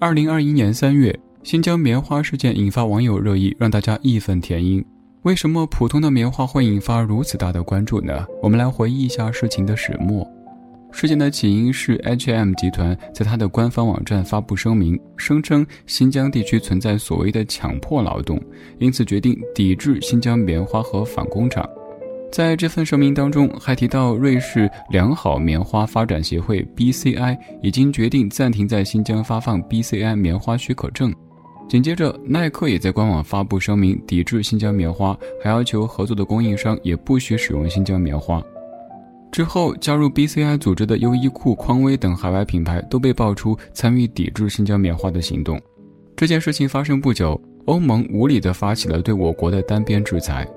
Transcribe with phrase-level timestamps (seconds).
[0.00, 4.84] 二零二一年三月，新疆棉花事件引发网友热议，让大家义愤填膺。
[5.22, 8.24] 为什么普通的棉花会引发如此大的关注呢？
[8.40, 10.24] 我们来回忆一下事情的始末。
[10.92, 18.40] 事件的起因是 H&M 集团在它的官方网站发布声明，声称新疆地区存在所谓的强迫劳动，
[18.78, 21.68] 因此决定抵制新疆棉花和反工厂。
[22.30, 31.12] 在这份声明当中，还提到瑞士良好棉花发展协会 （BCI） 已经决定暂停在新疆发放 BCI 棉花许可证。
[31.68, 38.42] 紧接着，耐克也在官网发布声明，抵制新疆棉花，还要求合作的供应商也不许使用新疆棉花。
[39.32, 45.60] 之后，加入 BCI 组织的优衣库、匡威等海外品牌都被爆出参与抵制新疆棉花的行动。
[46.16, 50.48] 这件事情发生不久，欧盟无理地发起了对我国的单边制裁。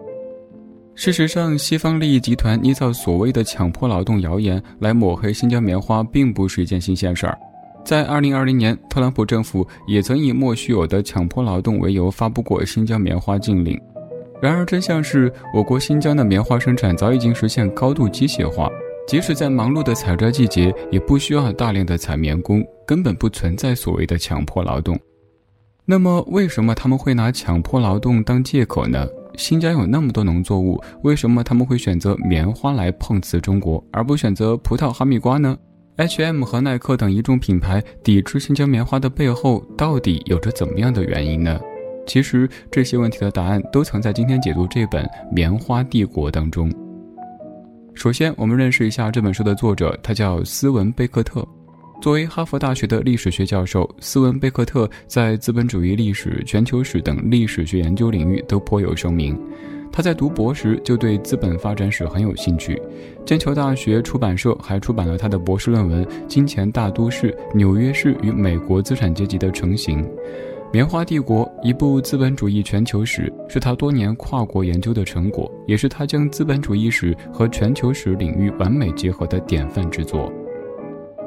[0.94, 7.38] 事实上，西方利益集团捏造所谓的强迫劳动谣言来抹黑新疆棉花，并不是一件新鲜事儿。
[7.84, 13.79] 在2020年，特朗普政府也曾以莫须有的强迫劳动为由发布过新疆棉花禁令。
[14.40, 18.70] 然而，真相是，我国新疆的棉花生产早已经实现高度机械化，
[19.07, 24.99] 即使在忙碌的采摘季节，也不需要大量的采棉工，根本不存在所谓的强迫劳动。
[25.85, 29.07] 那么，为什么他们会拿强迫劳动当借口呢？
[29.35, 35.57] 新疆有那么多农作物，为什么他们会选择棉花来碰瓷中国，而不选择葡萄、哈密瓜呢
[35.98, 41.60] ？H&M 和耐克等一众品牌抵制新疆棉花的背后，到底有着怎么样的原因呢？
[42.07, 46.71] 其实这些问题的答案都藏在今天解读这本《棉花帝国》当中。
[47.93, 51.48] 首先，我们认识一下这本书的作者，他叫斯文·贝克特。
[52.02, 59.40] 作为哈佛大学的历史学教授，斯文·贝克特在资本主义历史、全球史等历史学研究领域都颇有声名。
[59.91, 62.82] 他在读博时就对资本发展史很有兴趣。
[63.24, 70.03] 剑桥大学出版社还出版了他的博士论文《金钱大都市：纽约市与美国资产阶级的成型》。
[70.74, 80.33] 《棉花帝国》一部资本主义全球史，是他多年跨国研究的成果，也是他将资本主义史和全球史领域完美结合的典范之作。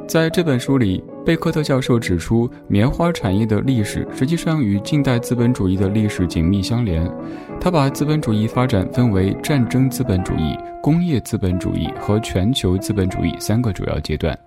[0.07, 7.11] 在这本书里，贝克特教授指出，棉花产业的历史实际上与近代资本主义的历史紧密相连。
[7.59, 14.39] 他把资本主义发展分为战争资本主义、工业资本主义和全球资本主义三个主要阶段。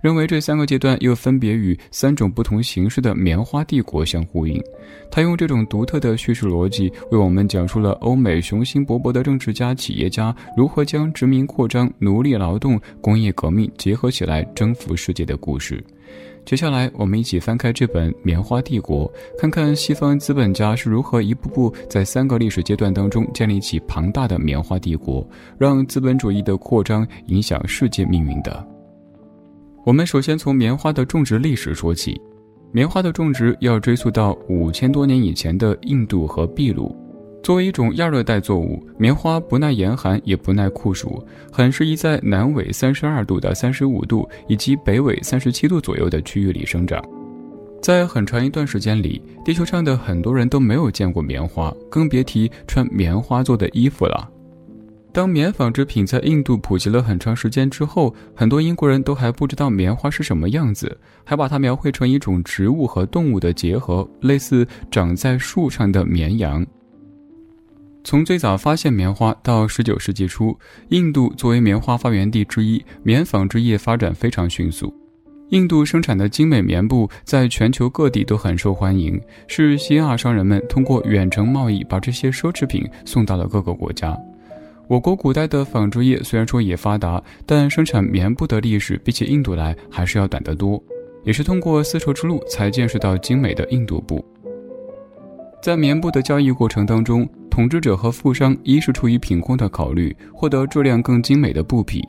[0.00, 4.62] 认为这三个阶段又分别与三种不同形式的棉花帝国相呼应。
[5.10, 15.82] 他用这种独特的叙事逻辑，为我们讲述了欧美雄心勃勃的政治家、企业家如何将殖民扩张、奴隶劳动、工业革命结合起来征服世界的故事。
[16.46, 19.06] 接下来，我们一起翻开这本《棉花帝国》，
[19.38, 25.24] 看看西方资本家是如何一步步在三个历史阶段当中建立起庞大的棉花帝国，
[25.58, 28.79] 让资本主义的扩张影响世界命运的。
[29.90, 32.16] 我们首先从棉花的种植历史说起。
[32.70, 36.94] 棉花的种植要追溯到五千多年以前的印度和秘鲁。
[37.42, 47.02] 作为一种亚热带作物，棉花不耐严寒，也不耐酷暑，很适宜在南纬三十二度到三十五度以及北纬三十七度左右的区域里生长。
[47.82, 54.30] 在很长一段时间里，地球上的很多人都没有见过棉花，更别提穿棉花做的衣服了。
[55.12, 66.64] 当棉纺织品在印度普及了很长时间之后，很多英国人都还不知道棉花是什么样子，还把它描绘成一种植物和动物的结合，类似长在树上的绵羊。
[68.04, 70.56] 从最早发现棉花到十九世纪初，
[70.88, 74.94] 印度作为棉花发源地之一，棉纺织业发展非常迅速。
[75.50, 84.16] 印度生产的精美棉布在全球各地都很受欢迎，是西亚商人们通过远程贸易把这些奢侈品送到了各个国家。
[84.90, 90.82] 我国古代的纺织业虽然说也发达，但生产棉布的历史比起印度来还是要短得多。
[91.22, 94.24] 也是通过丝绸之路才见识到精美的印度布。
[95.62, 102.00] 在棉布的交易过程当中，统治者和富商一是出于品控的考虑，获得质量更精美的布匹；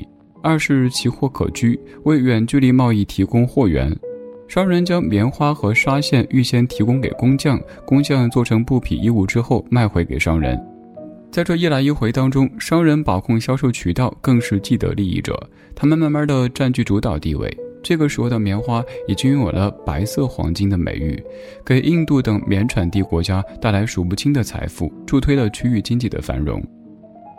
[0.41, 3.96] 二是奇货可居，为远距离贸易提供货源。
[4.47, 10.59] 商人将棉花和纱线预先提供给工匠，工匠做成布匹衣物之后卖回给商人。
[11.32, 15.50] 在这一来一回当中，商人把控销售渠道，更是既得利益者。
[15.74, 17.50] 他们慢慢的占据主导地位。
[17.82, 21.24] 这个时候的棉花已经拥有了“白色黄金”的美誉，
[21.66, 26.62] 给印度等棉产地国家带来数不清的财富，助推了区域经济的繁荣。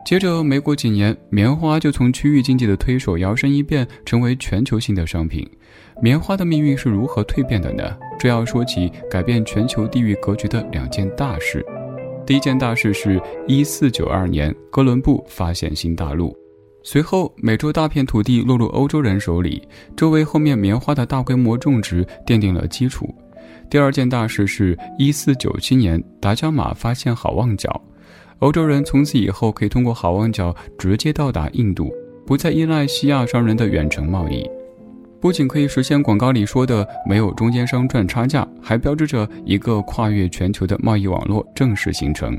[0.06, 5.46] 接着没过几年，棉花就从区域经济的推手摇身一变，成为全球性的商品。
[6.00, 7.94] 棉花的命运是如何蜕变的呢？
[8.18, 11.64] 这要说起改变全球地域格局的两件大事。
[12.32, 16.34] 第一件大事是1492年，哥伦布发现新大陆。
[16.82, 19.60] 随后，美洲大片土地落入欧洲人手里，
[19.94, 23.14] 这为后面棉花的大规模种植奠定了基础。
[23.68, 27.70] 第二件大事是1497年达伽马发现好望角，
[28.38, 31.92] 欧洲人从此以后可以通过好望角直接到达印度，
[32.24, 34.48] 不再依赖西亚商人的远程贸易。
[35.22, 42.36] 不仅可以实现广告里说的没有中间商赚差价，还标志着一个跨越全球的贸易网络正式形成。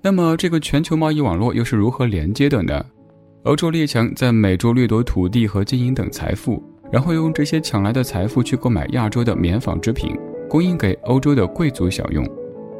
[0.00, 2.82] 那么，这个全球贸易网络又是如何连接的呢？
[3.42, 10.16] 欧洲列强在美洲掠夺土地和金银等财富，然后用这些抢来的财富去购买亚洲的棉纺织品，
[10.48, 12.26] 供应给欧洲的贵族享用。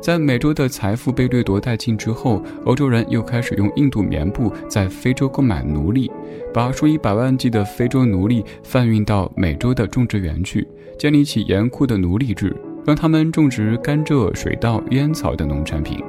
[0.00, 6.11] 在美洲的财富被掠夺殆尽之后，欧洲人又开始用印度棉布在非洲购买奴隶，
[6.55, 10.67] 把数以百万计的非洲奴隶贩运到美洲的种植园去，
[10.99, 12.56] 建立起严酷的奴隶制，
[12.87, 16.03] 让他们种植甘蔗、水稻、烟草等农产品。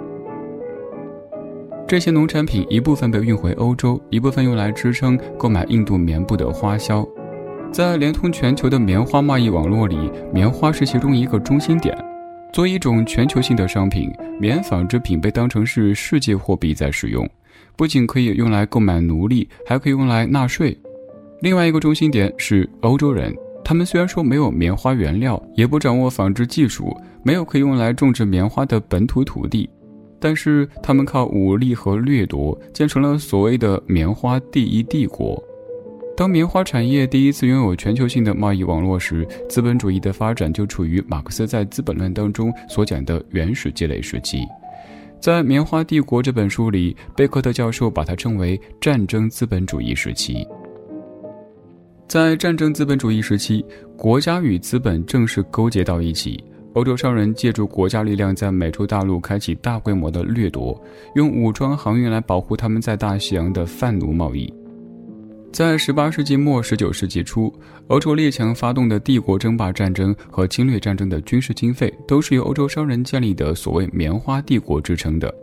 [1.87, 7.05] 这些农产品一部分被运回欧洲，一部分用来支撑购买印度棉布的花销。
[7.71, 11.97] 在连通全球的棉花贸易网络里，棉花是其中一个中心点。
[12.51, 17.27] 作为一种全球性的商品，棉纺织品被当成是世界货币在使用，
[17.75, 20.75] 不仅可以用来购买奴隶，还可以用来纳税。
[21.41, 26.91] 另外一个中心点是欧洲人，他们虽然说没有棉花原料，也不掌握纺织技术，
[27.23, 29.69] 没有可以用来种植棉花的本土土地。
[30.19, 35.41] 但是他们靠武力和掠夺建成了所谓的棉花第一帝国。
[36.19, 44.45] 当棉花产业第一次拥有全球性的贸易网络时，资本主义的发展就处于马克思在《资本论》当中所讲的原始积累时期。
[45.21, 50.45] 在《棉花帝国》这本书里，贝克特教授把它称为战争资本主义时期。
[52.05, 53.63] 在战争资本主义时期，
[53.95, 56.43] 国家与资本正式勾结到一起。
[56.73, 60.77] 欧洲商人借助国家力量，在美洲大陆开启大规模的掠夺，
[61.15, 64.53] 用武装航运来保护他们在大西洋的贩奴贸易。
[65.51, 67.53] 在18世纪末、19世纪初，
[67.87, 75.33] 欧洲列强发动的帝国争霸战争和侵略战争的军事经费，都是由欧洲商人建立的所谓“棉花帝国”支撑的。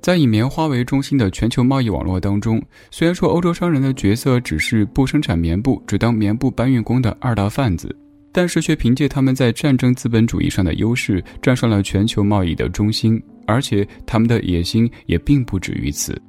[0.00, 7.94] 在以棉花为中心的全球贸易网络当中，虽然说欧洲商人的角色只是不生产棉布、只当棉布搬运工的二道贩子。
[8.30, 16.20] 但是却凭借他们在战争资本主义上的优势，站上了全球贸易的中心，而且他们的野心也并不止于此。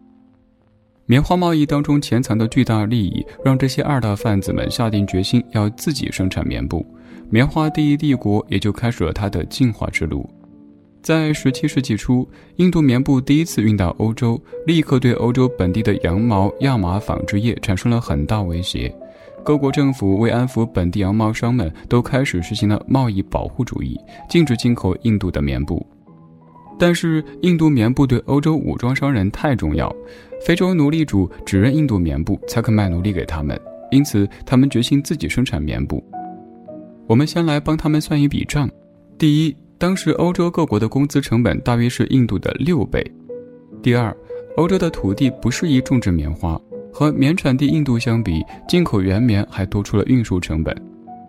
[1.10, 6.86] 棉花贸易当中潜藏的巨大利益，让这些二大贩子们下定决心要自己生产棉布，
[7.32, 10.30] 棉花第一帝国也就开始了它的进化之路。
[11.02, 18.96] 在十七世纪初，印度棉布第一次运到欧洲，立刻对欧洲本地的羊毛、亚麻纺织业产生了很大威胁。
[19.44, 25.84] 各国政府为安抚本地羊毛商们，都开始实行了贸易保护主义，禁止进口印度的棉布。
[26.80, 29.94] 但是，印度棉布对欧洲武装商人太重要，
[30.42, 33.60] 非洲奴隶主只认印度棉布，才肯卖奴隶给他们。
[33.92, 36.02] 因此，他们决心自己生产棉布。
[37.06, 38.70] 我们先来帮他们算一笔账：
[39.18, 43.02] 第一，当时欧洲各国的工资成本大约是印度的六倍；
[43.82, 44.16] 第二，
[44.56, 46.60] 欧洲的土地不适宜种植棉花。
[46.92, 50.76] 和棉产地印度相比，进口原棉还多出了运输成本。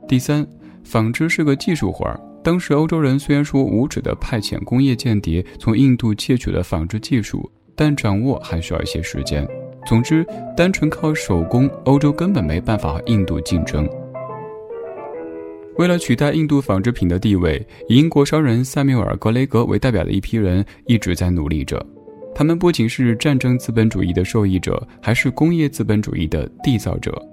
[0.07, 0.47] 第三，
[0.85, 2.19] 纺织是个技术活儿。
[2.43, 9.47] 当时欧洲人虽然说无耻地派遣工业间谍从印度窃取了纺织技术，但掌握还需要一些时间。
[9.87, 10.27] 总之，
[10.57, 13.89] 单纯靠手工，欧洲根本没办法和印度竞争。
[15.77, 21.85] 为了取代印度纺织品的地位，以英国商人塞缪尔·格雷格为代表的一批人一直在努力着。
[22.35, 27.30] 他们不仅是战争资本主义的受益者，还是工业资本主义的缔造者。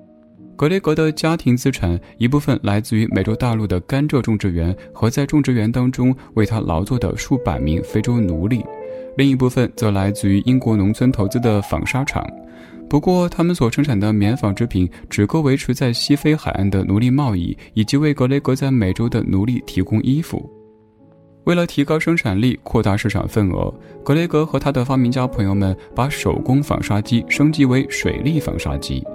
[0.58, 8.66] 格雷格的家庭资产一部分来自于美洲大陆的甘蔗种植园和在种植园当中为他劳作的数百名非洲奴隶，
[9.18, 12.28] 另一部分则来自于英国农村投资的纺纱厂。
[12.90, 20.50] 不过，他们所生产的棉纺织品只够维持在西非海岸的奴隶贸易，以及为格雷格在美洲的奴隶提供衣服。
[21.44, 23.72] 为了提高生产力、扩大市场份额，
[24.04, 29.06] 格雷格和他的发明家朋友们把手工纺纱机升级为水力纺纱机。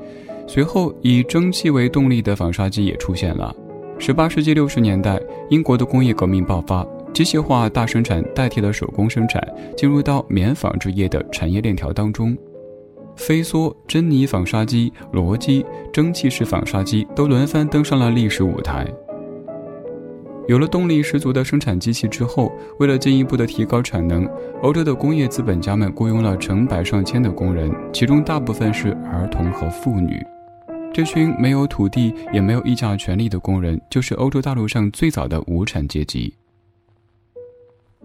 [0.46, 3.54] 随后，以蒸汽为动力的纺纱机也出现了。
[3.98, 9.42] 十八世纪六十年代，英国的工业革命爆发，机械化大生产代替了手工生产，
[9.76, 12.36] 进入到棉纺织业的产业链条当中。
[13.14, 18.86] 飞梭、珍妮纺纱机、罗机、蒸汽式纺纱机都轮番登上了历史舞台。
[20.48, 24.28] 有了动力十足的生产机器之后，为了进一步的提高产能，
[24.60, 30.20] 欧洲的工业资本家们雇佣了成百上千的工人，其中大部分是儿童和妇女。
[30.92, 36.34] 这群没有土地也没有议价权利的工人，就是欧洲大陆上最早的无产阶级。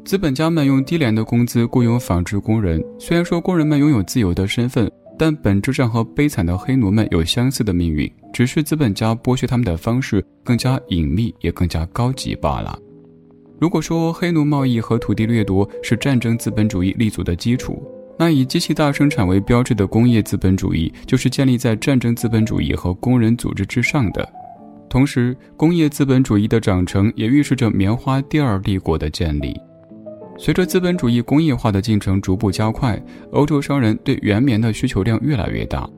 [0.05, 12.77] 资本家们用低廉的工资雇佣纺织工人，虽然说工人们拥有自由的身份，但本质上和悲惨的黑奴们有相似的命运，只是资本家剥削他们的方式更加隐秘，也更加高级罢了。
[13.59, 17.81] 如果说黑奴贸易和土地掠夺是战争资本主义立足的基础，
[18.19, 24.27] 那以机器大生产为标志的工业资本主义就是建立在战争资本主义和工人组织之上的。
[24.89, 29.59] 同时，工业资本主义的长成也预示着棉花第二帝国的建立。
[30.37, 33.01] 随着资本主义工业化的进程逐步加快，
[33.31, 35.89] 欧洲商人对原棉的需求量越来越大，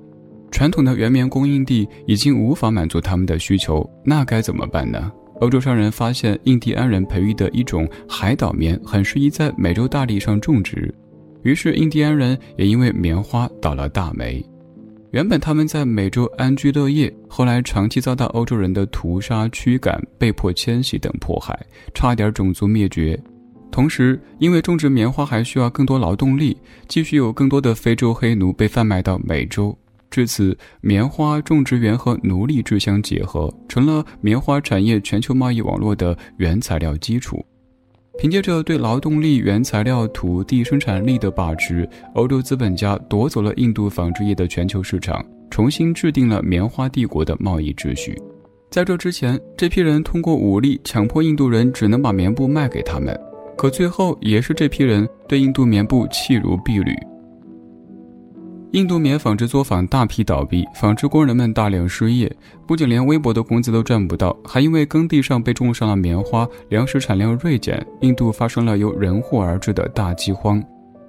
[0.49, 5.11] 传统的原棉供应地已经无法满足他们的需求，那该怎么办呢？
[5.41, 10.93] 欧洲商人发现印第安人培育的一种海岛棉很适宜在美洲大地上种植，
[11.43, 14.43] 于是印第安人也因为棉花倒了大霉。
[15.11, 21.57] 原本他们在美洲安居乐业，后来长期遭到欧洲人的屠杀、驱赶、被迫迁徙等迫害，
[21.93, 23.19] 差点种族灭绝。
[23.71, 26.57] 同时，因为种植棉花还需要更多劳动力，
[26.87, 29.77] 继续有更多的非洲黑奴被贩卖到美洲。
[30.09, 37.45] 至此，棉花种植园和奴隶制相结合，成了棉花产业全球贸易网络的原材料基础。
[38.17, 48.19] 凭借着对劳动力、原材料、土地生产力的把持，欧洲资本家夺走了印度纺织业的全球市场，重新制定了棉花帝国的贸易秩序。
[48.71, 53.17] 在这之前，这批人通过武力强迫印度人只能把棉布卖给他们，
[53.59, 56.95] 可最后也是这批人对印度棉布弃如敝履。
[58.71, 62.33] 印度棉纺织作坊大批倒闭，纺织工人们大量失业，
[62.65, 70.63] 不仅连微薄的工资都赚不到，还因为耕地上被种上了棉花，粮食产量锐减，印度发生了由人祸而至的大饥荒，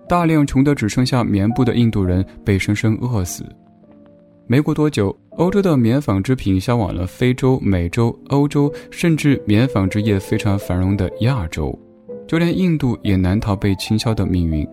[0.09, 3.45] 大量穷得只剩下棉布的印度人被生生饿死。
[4.49, 11.79] 没过多久，欧洲的棉纺织品销往了非洲、美洲、欧洲，甚至棉纺织业非常繁荣的亚洲，
[12.31, 14.65] 就连印度也难逃被倾销的命运。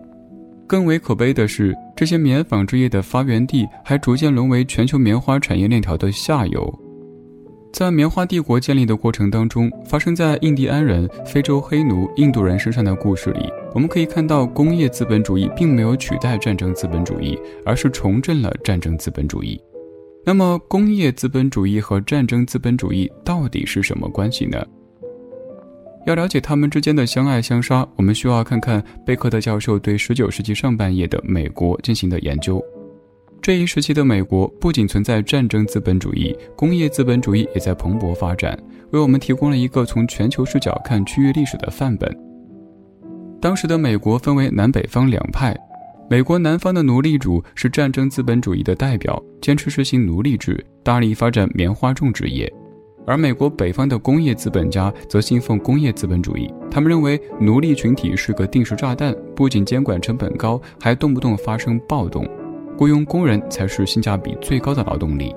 [0.64, 6.72] 更为可悲的是，这些棉纺织业的发源地还逐渐沦为全球棉花产业链条的下游。
[7.72, 17.36] 在棉花帝国建立的过程当中，发生在印第安人、非洲黑奴、印度人身上的故事里，我们可以看到，工业资本主义并没有取代战争资本主义，
[17.66, 19.60] 而是重振了战争资本主义。
[20.24, 24.64] 那么，工业资本主义和战争资本主义到底是什么关系呢？
[26.08, 32.64] 要了解他们之间的相爱相杀，我们需要看看贝克特教授对19世纪上半叶的美国进行的研究。
[33.42, 38.58] 这一时期的美国不仅存在战争资本主义，工业资本主义也在蓬勃发展，
[38.90, 42.10] 为我们提供了一个从全球视角看区域历史的范本。
[43.38, 45.54] 当时的美国分为南北方两派，
[46.08, 52.50] 美国南方的奴隶主是战争资本主义的代表，坚持实行奴隶制，大力发展棉花种植业。
[53.08, 62.28] 而美国北方的工业资本家则信奉工业资本主义，他们认为奴隶群体是个定时炸弹，不仅监管成本高，还动不动发生暴动，
[62.76, 65.34] 雇佣工人才是性价比最高的劳动力。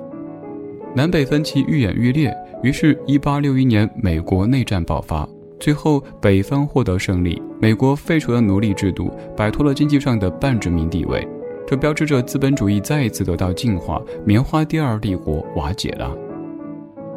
[0.93, 5.25] 南北分歧愈演愈烈，于是1861年美国内战爆发，
[5.57, 11.25] 最后北方获得胜利，美国废除了奴隶制度，摆脱了经济上的半殖民地位，
[11.65, 16.13] 这标志着资本主义再一次得到净化，棉花第二帝国瓦解了。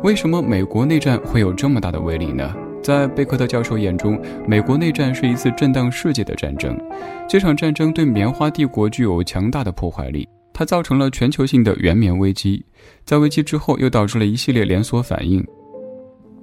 [0.04, 2.54] 为什么美国内战会有这么大的威力呢？
[2.82, 6.78] 在贝克特教授眼中，美国内战是一次震荡世界的战争。
[7.26, 12.62] 这场战争对棉花帝国具有强大的破坏力，它造成了全球性的原棉危机，
[13.06, 15.42] 在危机之后又导致了一系列连锁反应。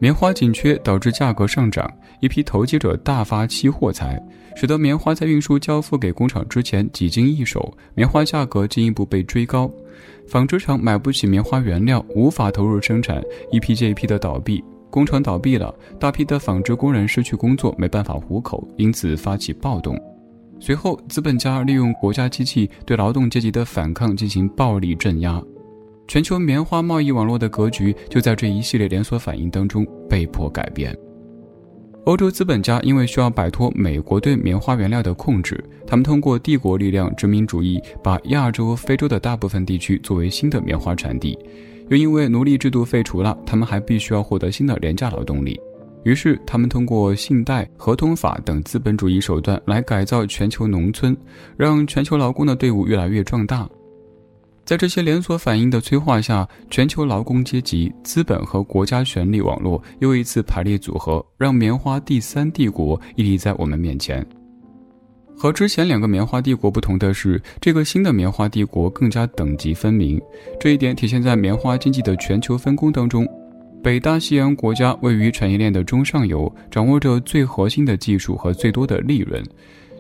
[0.02, 1.88] 棉花紧缺导致价格上涨，
[2.22, 4.20] 一批投机者大发期货财，
[4.56, 9.72] 使得棉花在运输交付给工厂之前几经易手，棉花价格进一步被追高。
[10.28, 19.96] 纺织厂买不起棉花原料，无法投入生产，一批接一批的倒闭，工厂倒闭了，大批的纺织工人失去工作，没办法糊口，因此发起暴动。
[20.60, 25.40] 随后，资本家利用国家机器对劳动阶级的反抗进行暴力镇压，
[26.12, 30.94] 全球棉花贸易网络的格局就在这一系列连锁反应当中被迫改变。
[32.04, 41.40] 欧洲资本家因为需要摆脱美国对棉花原料的控制，他们通过帝国力量、殖民主义，把亚洲、非洲的大部分地区作为新的棉花产地。
[41.88, 45.58] 又因为奴隶制度废除了，他们还必须要获得新的廉价劳动力。
[46.04, 51.16] 于是，他们通过信贷、合同法等资本主义手段来改造全球农村，
[51.56, 53.66] 让全球劳工的队伍越来越壮大。
[54.64, 64.26] 在这些连锁反应的催化下，全球劳工阶级、资本和国家权力网络又一次排列组合，让棉花第三帝国屹立在我们面前。
[65.36, 70.22] 和之前两个棉花帝国不同的是，这个新的棉花帝国更加等级分明。
[70.60, 73.28] 这一点体现在棉花经济的全球分工当中。
[73.84, 79.44] 北大西洋国家位于产业链的中上游，掌握着最核心的技术和最多的利润。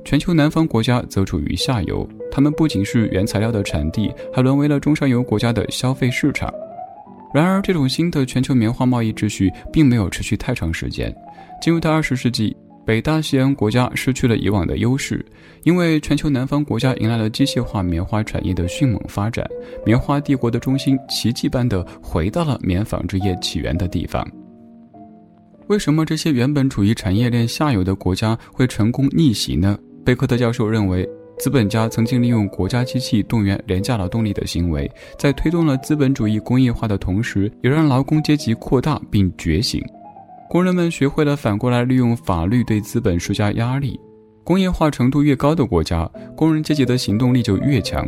[0.04, 6.54] 全球南方国家则处于下游，他们不仅是原材料的产地，还沦为了中上游国家的消费市场。
[7.34, 11.16] 然而，这种新的全球棉花贸易秩序并没有持续太长时间。
[11.62, 12.54] 进入到二十世纪，
[12.86, 15.26] 北大西洋国家失去了以往的优势，
[15.64, 19.48] 因为全球南方国家迎来了机械化棉花产业的迅猛发展，
[19.86, 24.28] 棉花帝国的中心奇迹般的回到了棉纺织业起源的地方。
[25.68, 29.78] 为什么这些原本处于产业链下游的国家会成功逆袭呢？
[30.06, 31.08] 贝克特教授认为。
[31.40, 39.84] 资本家曾经利用国家机器动员廉价劳动力的行为，在推动了资本主义工业化的同时，也让劳工阶级扩大并觉醒。
[40.48, 44.00] 工人们学会了反过来利用法律对资本施加压力。
[44.44, 48.08] 工业化程度越高的国家，工人阶级的行动力就越强。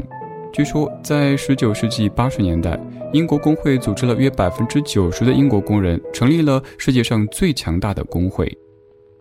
[0.52, 2.80] 据说，在19世纪80年代，
[3.14, 8.56] 英国工会组织了约90%的英国工人，成立了世界上最强大的工会。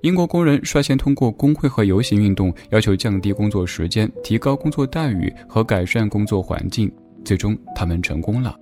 [0.02, 6.90] 英国工人率先通过工会和游行运动，要求降低工作时间、提高工作待遇和改善工作环境。
[7.25, 8.52] 最终，他们成功了。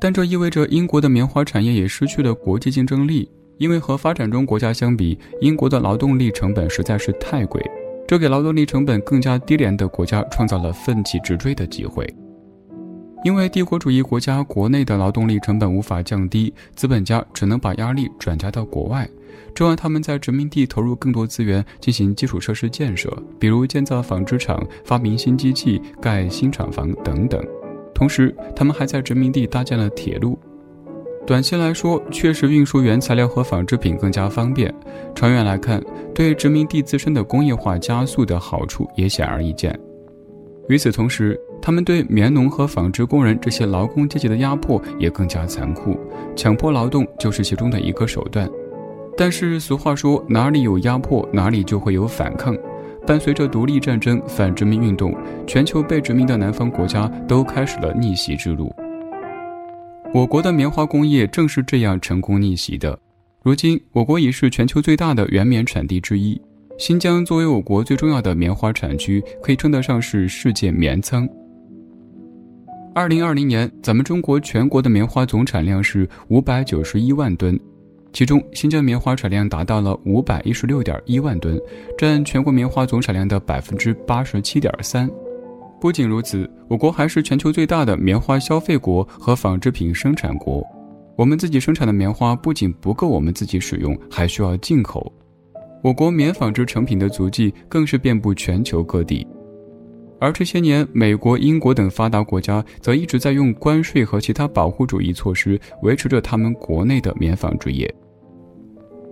[0.00, 7.62] 但这意味着英国的棉花产业也失去了国际竞争力，因为和发展中国家相比，英国的劳动力成本实在是太贵，
[8.08, 12.06] 这给劳动力成本更加低廉的国家创造了奋起直追的机会。
[13.24, 19.06] 因为帝国主义国家国内的劳动力成本无法降低，资本家只能把压力转嫁到国外。
[19.54, 27.42] 这让他们在殖民地投入更多资源进行基础设施建设，比如建造纺织厂、发明新机器、盖新厂房等等。
[27.94, 30.38] 同时，他们还在殖民地搭建了铁路。
[31.26, 34.70] 短期来说，确实运输原材料和纺织品更加方便；
[35.14, 35.82] 长远来看，
[36.14, 39.76] 对殖民地自身的工业化加速的好处也显而易见。
[40.68, 45.98] 与此同时，他们对棉农和纺织工人这些劳工阶级的压迫也更加残酷，
[46.36, 48.48] 强迫劳动就是其中的一个手段。
[49.16, 52.56] 但是俗话说，哪里有压迫，哪里就会有反抗。
[53.06, 58.74] 伴随着独立战争、反殖民运动，全球被殖民的南方国家都开始了逆袭之路。
[60.12, 62.98] 我国的棉花工业正是这样成功逆袭的。
[63.42, 66.40] 如今，我国已是全球最大的原棉产地之一。
[66.78, 71.28] 新疆作为我国最重要的棉花产区，可以称得上是世界棉仓。
[72.92, 77.58] 二零二零年，咱们中国全国的棉花总产量是五百九十一万吨。
[78.12, 81.60] 其中，新疆棉花产量达到了五百一十六点一万吨，
[81.98, 85.10] 占全国棉花总产量的百分之八十七点三。
[85.78, 90.64] 不仅如此，我国还是全球最大的棉花消费国和纺织品生产国。
[91.14, 95.12] 我们自己生产的棉花不仅不够我们自己使用，还需要进口。
[95.82, 99.26] 我国棉纺织成品的足迹更是遍布全球各地。
[100.18, 107.92] 而这些年，美国、英国等发达国家则一直在用关税和其他保护主义措施维持着他们国内的棉纺织业。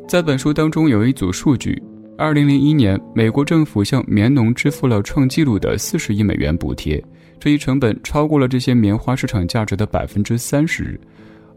[0.09, 1.81] 在本书当中有一组数据：，
[2.17, 7.03] 二零零一年，美国政府向棉农支付了创纪录的四十亿美元补贴，
[7.39, 10.99] 这一成本超过了这些棉花市场价值的百分之三十。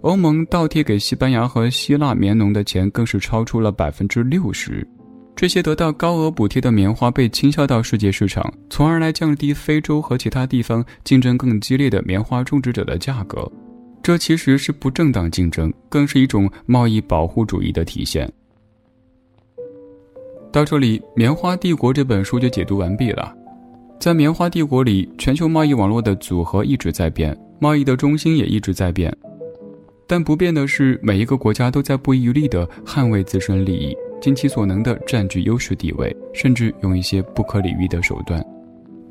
[0.02, 4.88] 欧盟倒贴给西班牙和希腊棉农的钱更是超出了百分之六十。
[5.38, 13.48] 这些得到高额补贴的棉花被倾销到世界市场，从而来降低非洲和其他地方竞争更激烈的棉花种植者的价格。
[14.02, 18.28] 这其实是不正当竞争，更是一种贸易保护主义的体现。
[20.52, 23.32] 到这里，《棉花帝国》这本书就解读完毕了。
[24.00, 29.16] 在《棉花帝国》里，全球贸易网络的组合一直在变，贸易的中心也一直在变，
[30.08, 38.44] 但不变的是，每一个国家都在不遗余力地捍卫自身利益，尽其所能地占据优势地位，甚至用一些不可理喻的手段。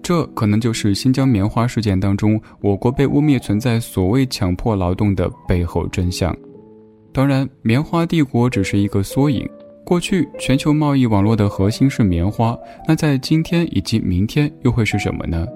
[0.02, 6.36] 这可能就是新疆棉花事件当中，我国被污蔑存在所谓强迫劳动的背后真相。
[7.12, 9.48] 当然，棉花帝国只是一个缩影。
[9.84, 15.46] 过去全球贸易网络的核心是棉花，那在今天以及明天又会是什么呢？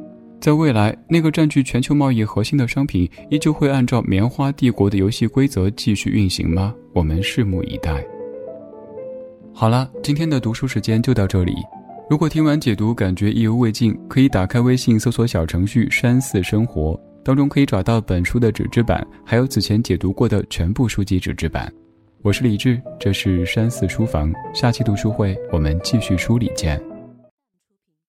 [0.41, 6.75] 在未来，那个占据全球贸易核心的商品依旧会按照棉花帝国的游戏规则继续运行吗？
[6.93, 8.03] 我们拭目以待。
[9.61, 11.55] 好了，今天的读书时间就到这里。
[12.09, 21.70] 如果听完解读感觉意犹未尽，可以打开微信搜索小程序“山寺生活”，当中可以找到本书的纸质版，还有此前解读过的全部书籍纸质版。
[22.23, 26.81] 我是李志，这是山寺书房，下期读书会我们继续梳理见。